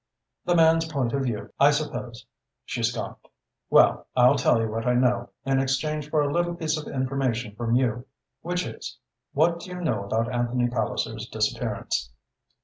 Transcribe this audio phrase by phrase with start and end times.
[0.45, 2.25] "The man's point of view, I suppose,"
[2.65, 3.27] she scoffed.
[3.69, 7.53] "Well, I'll tell you what I know, in exchange for a little piece of information
[7.55, 8.07] from you,
[8.41, 8.97] which is
[9.33, 12.09] what do you know about Anthony Palliser's disappearance?"